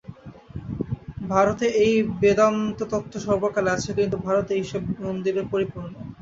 [1.29, 5.93] ভারতে এই বেদান্ততত্ত্ব সর্বকালে আছে, কিন্তু ভারত এইসব মন্দিরে পরিপূর্ণ।